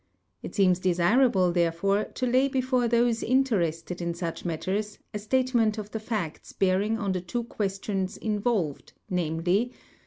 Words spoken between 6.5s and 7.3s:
bearing on the